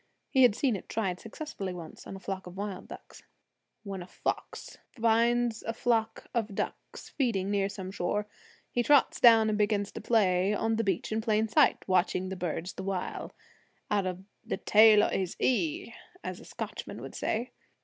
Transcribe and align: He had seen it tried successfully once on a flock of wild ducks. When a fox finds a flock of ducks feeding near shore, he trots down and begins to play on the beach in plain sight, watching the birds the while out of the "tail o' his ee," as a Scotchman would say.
He 0.31 0.41
had 0.41 0.55
seen 0.55 0.75
it 0.75 0.89
tried 0.89 1.19
successfully 1.19 1.75
once 1.75 2.07
on 2.07 2.15
a 2.15 2.19
flock 2.19 2.47
of 2.47 2.57
wild 2.57 2.87
ducks. 2.87 3.21
When 3.83 4.01
a 4.01 4.07
fox 4.07 4.79
finds 4.99 5.61
a 5.61 5.73
flock 5.73 6.25
of 6.33 6.55
ducks 6.55 7.09
feeding 7.09 7.51
near 7.51 7.69
shore, 7.69 8.25
he 8.71 8.81
trots 8.81 9.19
down 9.19 9.47
and 9.47 9.59
begins 9.59 9.91
to 9.91 10.01
play 10.01 10.55
on 10.55 10.77
the 10.77 10.83
beach 10.83 11.11
in 11.11 11.21
plain 11.21 11.47
sight, 11.47 11.87
watching 11.87 12.29
the 12.29 12.35
birds 12.35 12.73
the 12.73 12.81
while 12.83 13.31
out 13.91 14.07
of 14.07 14.23
the 14.43 14.57
"tail 14.57 15.03
o' 15.03 15.09
his 15.09 15.35
ee," 15.39 15.93
as 16.23 16.39
a 16.39 16.45
Scotchman 16.45 16.99
would 16.99 17.13
say. 17.13 17.51